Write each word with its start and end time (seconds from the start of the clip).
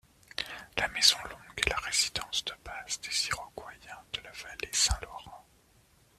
La 0.79 0.87
maison-longue 0.87 1.59
est 1.63 1.69
la 1.69 1.75
résidence 1.75 2.43
de 2.45 2.53
base 2.65 2.99
des 3.01 3.27
Iroquoiens 3.29 4.01
de 4.13 4.21
la 4.21 4.31
vallée 4.31 4.57
du 4.63 4.73
Saint-Laurent. 4.75 5.45